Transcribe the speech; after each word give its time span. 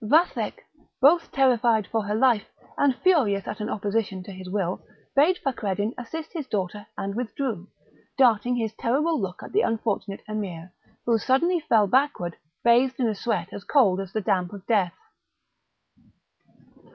Vathek, 0.03 0.65
both 0.99 1.31
terrified 1.31 1.85
for 1.85 2.05
her 2.05 2.15
life 2.15 2.47
and 2.75 2.95
furious 3.03 3.47
at 3.47 3.59
an 3.59 3.69
opposition 3.69 4.23
to 4.23 4.31
his 4.31 4.49
will, 4.49 4.81
bade 5.15 5.37
Fakreddin 5.45 5.93
assist 5.95 6.33
his 6.33 6.47
daughter, 6.47 6.87
and 6.97 7.13
withdrew, 7.13 7.67
darting 8.17 8.55
his 8.55 8.73
terrible 8.73 9.21
look 9.21 9.43
at 9.43 9.51
the 9.51 9.61
unfortunate 9.61 10.23
Emir, 10.27 10.71
who 11.05 11.19
suddenly 11.19 11.59
fell 11.59 11.85
backward, 11.85 12.35
bathed 12.63 12.99
in 12.99 13.07
a 13.07 13.13
sweat 13.13 13.49
cold 13.67 13.99
as 14.01 14.11
the 14.11 14.21
damp 14.21 14.51
of 14.53 14.65
death. 14.65 14.95